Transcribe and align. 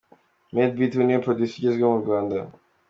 Madebeat, 0.53 0.93
ubu 0.93 1.03
ni 1.05 1.15
we 1.15 1.23
producer 1.25 1.57
ugezweho 1.59 1.91
mu 1.93 2.01
Rwanda. 2.03 2.37